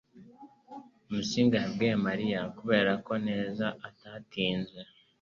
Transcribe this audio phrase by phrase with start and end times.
[1.13, 4.79] Musinga yabwiye Mariya kureba neza ko atatinze.